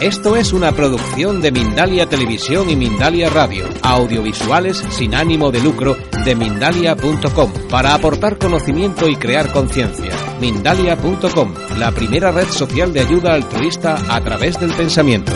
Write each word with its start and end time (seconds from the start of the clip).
Esto 0.00 0.36
es 0.36 0.52
una 0.52 0.70
producción 0.70 1.40
de 1.42 1.50
Mindalia 1.50 2.06
Televisión 2.06 2.70
y 2.70 2.76
Mindalia 2.76 3.30
Radio, 3.30 3.64
audiovisuales 3.82 4.76
sin 4.90 5.12
ánimo 5.12 5.50
de 5.50 5.60
lucro 5.60 5.96
de 6.24 6.36
mindalia.com, 6.36 7.52
para 7.68 7.94
aportar 7.94 8.38
conocimiento 8.38 9.08
y 9.08 9.16
crear 9.16 9.50
conciencia. 9.50 10.12
Mindalia.com, 10.40 11.52
la 11.80 11.90
primera 11.90 12.30
red 12.30 12.46
social 12.46 12.92
de 12.92 13.00
ayuda 13.00 13.34
altruista 13.34 13.96
a 14.14 14.22
través 14.22 14.60
del 14.60 14.70
pensamiento. 14.70 15.32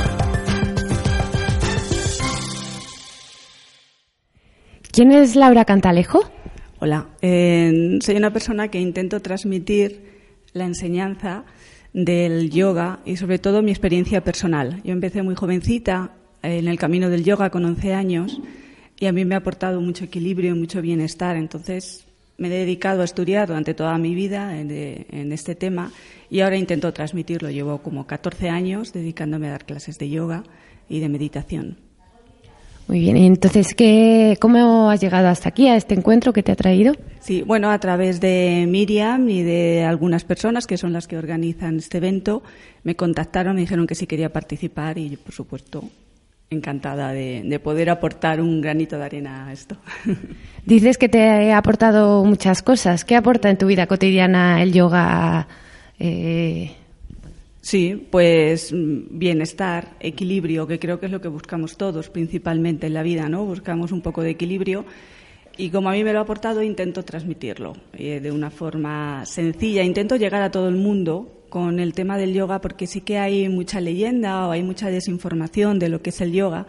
¿Quién 4.93 5.11
es 5.11 5.35
Laura 5.35 5.65
Cantalejo? 5.65 6.21
Hola, 6.79 7.09
eh, 7.21 7.99
soy 8.01 8.15
una 8.15 8.33
persona 8.33 8.69
que 8.69 8.79
intento 8.79 9.21
transmitir 9.21 10.13
la 10.53 10.67
enseñanza 10.67 11.47
del 11.93 12.51
yoga 12.51 13.01
y 13.05 13.17
sobre 13.17 13.39
todo 13.39 13.63
mi 13.63 13.71
experiencia 13.71 14.23
personal. 14.23 14.81
Yo 14.85 14.93
empecé 14.93 15.23
muy 15.23 15.35
jovencita 15.35 16.13
en 16.43 16.69
el 16.69 16.79
camino 16.79 17.11
del 17.11 17.25
yoga 17.25 17.51
con 17.51 17.65
11 17.65 17.95
años 17.95 18.41
y 18.99 19.07
a 19.07 19.13
mí 19.13 19.25
me 19.25 19.35
ha 19.35 19.39
aportado 19.39 19.81
mucho 19.81 20.05
equilibrio 20.05 20.55
y 20.55 20.59
mucho 20.59 20.81
bienestar. 20.81 21.37
Entonces 21.37 22.07
me 22.39 22.49
he 22.49 22.51
dedicado 22.51 23.03
a 23.03 23.05
estudiar 23.05 23.49
durante 23.49 23.75
toda 23.75 23.97
mi 23.99 24.15
vida 24.15 24.59
en, 24.59 24.71
en, 24.71 25.33
este 25.33 25.55
tema 25.55 25.93
y 26.31 26.41
ahora 26.41 26.57
intento 26.57 26.93
transmitirlo. 26.93 27.51
Llevo 27.51 27.79
como 27.83 28.07
14 28.07 28.49
años 28.49 28.93
dedicándome 28.93 29.49
a 29.49 29.53
dar 29.53 29.67
clases 29.67 29.99
de 29.99 30.09
yoga 30.09 30.45
y 30.89 31.01
de 31.01 31.09
meditación. 31.09 31.79
Muy 32.93 33.01
bien, 33.01 33.17
y 33.17 33.25
entonces, 33.25 33.73
¿qué, 33.75 34.37
¿cómo 34.39 34.91
has 34.91 35.01
llegado 35.01 35.29
hasta 35.29 35.49
aquí, 35.49 35.67
a 35.67 35.77
este 35.77 35.95
encuentro 35.95 36.35
que 36.35 36.43
te 36.43 36.53
ha 36.53 36.57
traído? 36.57 36.93
Sí, 37.21 37.41
bueno, 37.41 37.71
a 37.71 37.79
través 37.79 38.21
de 38.21 38.67
Miriam 38.69 39.31
y 39.31 39.43
de 39.43 39.83
algunas 39.83 40.25
personas 40.25 40.67
que 40.67 40.77
son 40.77 40.93
las 40.93 41.09
que 41.09 41.17
organizan 41.17 41.79
este 41.79 41.97
evento, 41.97 42.43
me 42.85 42.95
contactaron, 42.95 43.55
me 43.55 43.63
dijeron 43.63 43.87
que 43.87 43.95
sí 43.95 44.07
quería 44.07 44.31
participar 44.31 44.99
y 44.99 45.17
por 45.17 45.33
supuesto, 45.33 45.83
encantada 46.51 47.15
de, 47.15 47.41
de, 47.43 47.59
poder 47.59 47.89
aportar 47.89 48.43
un 48.43 48.61
granito 48.61 48.99
de 48.99 49.05
arena 49.05 49.47
a 49.47 49.55
esto. 49.55 49.79
Dices 50.67 50.99
que 50.99 51.09
te 51.09 51.51
ha 51.51 51.57
aportado 51.57 52.27
muchas 52.27 52.63
cosas. 52.63 53.07
¿Qué 53.07 53.17
aporta 53.17 53.49
en 53.49 53.57
tu 53.57 53.69
vida 53.69 53.87
cotidiana 53.87 54.63
el 54.63 54.75
yoga? 54.75 55.49
Eh, 55.99 56.73
Sí, 57.63 58.09
pues 58.11 58.73
mm, 58.73 59.19
bienestar, 59.19 59.97
equilibrio, 60.01 60.67
que 60.67 60.81
creo 60.81 60.99
que 60.99 61.07
es 61.07 61.13
lo 61.13 61.21
que 61.21 61.29
buscamos 61.29 61.77
todos 61.77 62.11
principalmente 62.11 62.89
en 62.89 62.95
la 62.95 63.05
vida, 63.05 63.29
¿no? 63.29 63.45
Buscamos 63.45 63.93
un 63.93 64.03
poco 64.03 64.21
de 64.23 64.31
equilibrio 64.31 64.85
y 65.57 65.71
como 65.71 65.89
a 65.89 65.93
mí 65.93 66.03
me 66.03 66.13
lo 66.13 66.19
ha 66.19 66.23
aportado 66.23 66.63
intento 66.65 67.05
transmitirlo 67.05 67.75
eh, 67.93 68.19
de 68.19 68.33
una 68.33 68.51
forma 68.51 69.25
sencilla, 69.27 69.85
intento 69.85 70.17
llegar 70.17 70.43
a 70.43 70.51
todo 70.51 70.69
el 70.69 70.75
mundo 70.75 71.45
con 71.51 71.79
el 71.79 71.95
tema 71.95 72.19
del 72.19 72.35
yoga 72.35 72.61
porque 72.61 72.89
sí 72.89 73.03
que 73.03 73.19
hay 73.19 73.49
mucha 73.49 73.81
leyenda 73.81 74.49
o 74.49 74.51
hay 74.51 74.65
mucha 74.65 74.91
desinformación 74.91 75.79
de 75.79 75.89
lo 75.89 76.03
que 76.03 76.11
es 76.11 76.21
el 76.21 76.33
yoga 76.33 76.67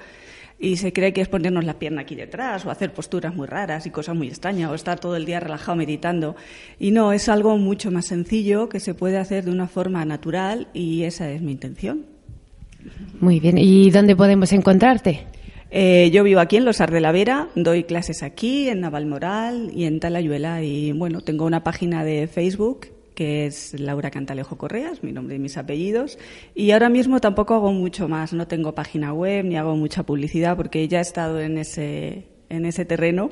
y 0.59 0.77
se 0.77 0.93
cree 0.93 1.13
que 1.13 1.21
es 1.21 1.27
ponernos 1.27 1.65
la 1.65 1.73
pierna 1.79 2.01
aquí 2.01 2.15
detrás 2.15 2.65
o 2.65 2.71
hacer 2.71 2.93
posturas 2.93 3.35
muy 3.35 3.47
raras 3.47 3.85
y 3.85 3.89
cosas 3.89 4.15
muy 4.15 4.27
extrañas 4.27 4.71
o 4.71 4.75
estar 4.75 4.99
todo 4.99 5.15
el 5.15 5.25
día 5.25 5.39
relajado 5.39 5.75
meditando. 5.75 6.35
Y 6.79 6.91
no, 6.91 7.11
es 7.11 7.29
algo 7.29 7.57
mucho 7.57 7.91
más 7.91 8.05
sencillo 8.07 8.69
que 8.69 8.79
se 8.79 8.93
puede 8.93 9.17
hacer 9.17 9.45
de 9.45 9.51
una 9.51 9.67
forma 9.67 10.05
natural 10.05 10.67
y 10.73 11.03
esa 11.03 11.29
es 11.29 11.41
mi 11.41 11.51
intención. 11.51 12.05
Muy 13.19 13.39
bien. 13.39 13.57
¿Y 13.57 13.89
dónde 13.91 14.15
podemos 14.15 14.51
encontrarte? 14.53 15.25
Eh, 15.71 16.11
yo 16.13 16.23
vivo 16.23 16.39
aquí 16.39 16.57
en 16.57 16.65
Los 16.65 16.77
de 16.77 17.01
la 17.01 17.11
Vera, 17.11 17.47
doy 17.55 17.83
clases 17.83 18.21
aquí, 18.21 18.69
en 18.69 18.81
Navalmoral 18.81 19.71
y 19.73 19.85
en 19.85 19.99
Talayuela. 19.99 20.61
Y 20.61 20.91
bueno, 20.91 21.21
tengo 21.21 21.45
una 21.45 21.63
página 21.63 22.03
de 22.03 22.27
Facebook 22.27 22.87
que 23.13 23.45
es 23.45 23.79
Laura 23.79 24.11
Cantalejo 24.11 24.57
Correas, 24.57 25.03
mi 25.03 25.11
nombre 25.11 25.35
y 25.35 25.39
mis 25.39 25.57
apellidos. 25.57 26.17
Y 26.55 26.71
ahora 26.71 26.89
mismo 26.89 27.19
tampoco 27.19 27.53
hago 27.53 27.71
mucho 27.71 28.07
más, 28.07 28.33
no 28.33 28.47
tengo 28.47 28.75
página 28.75 29.13
web 29.13 29.45
ni 29.45 29.55
hago 29.55 29.75
mucha 29.75 30.03
publicidad 30.03 30.57
porque 30.57 30.87
ya 30.87 30.99
he 30.99 31.01
estado 31.01 31.39
en 31.39 31.57
ese, 31.57 32.27
en 32.49 32.65
ese 32.65 32.85
terreno. 32.85 33.31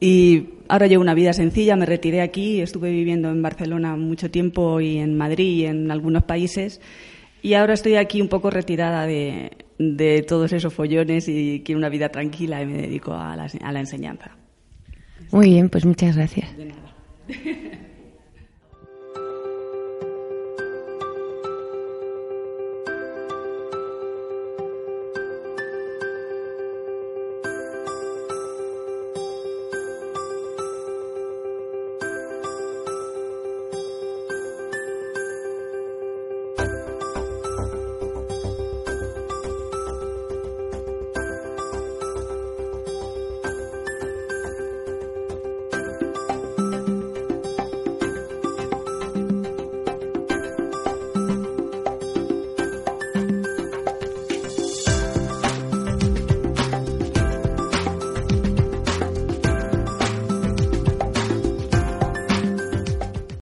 Y 0.00 0.48
ahora 0.68 0.88
llevo 0.88 1.02
una 1.02 1.14
vida 1.14 1.32
sencilla, 1.32 1.76
me 1.76 1.86
retiré 1.86 2.22
aquí, 2.22 2.60
estuve 2.60 2.90
viviendo 2.90 3.30
en 3.30 3.40
Barcelona 3.40 3.96
mucho 3.96 4.30
tiempo 4.30 4.80
y 4.80 4.98
en 4.98 5.16
Madrid 5.16 5.58
y 5.58 5.66
en 5.66 5.90
algunos 5.90 6.24
países. 6.24 6.80
Y 7.40 7.54
ahora 7.54 7.74
estoy 7.74 7.96
aquí 7.96 8.20
un 8.20 8.28
poco 8.28 8.50
retirada 8.50 9.06
de, 9.06 9.52
de 9.78 10.22
todos 10.22 10.52
esos 10.52 10.72
follones 10.72 11.28
y 11.28 11.62
quiero 11.64 11.78
una 11.78 11.88
vida 11.88 12.08
tranquila 12.08 12.62
y 12.62 12.66
me 12.66 12.82
dedico 12.82 13.14
a 13.14 13.36
la, 13.36 13.48
a 13.62 13.72
la 13.72 13.80
enseñanza. 13.80 14.36
Muy 15.30 15.50
bien, 15.50 15.68
pues 15.68 15.84
muchas 15.84 16.16
gracias. 16.16 16.56
De 16.56 16.66
nada. 16.66 16.94